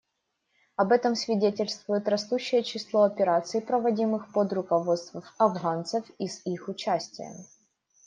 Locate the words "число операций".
2.63-3.61